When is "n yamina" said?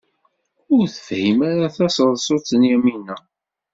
2.59-3.17